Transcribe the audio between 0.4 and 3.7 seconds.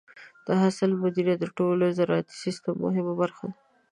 د حاصل مدیریت د ټول زراعتي سیستم مهمه برخه ده.